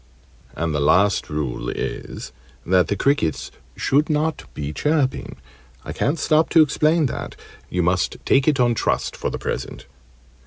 [0.55, 2.31] And the last rule is,
[2.65, 5.35] that the crickets should not be chirping.
[5.85, 7.35] I can't stop to explain that:
[7.69, 9.85] you must take it on trust for the present.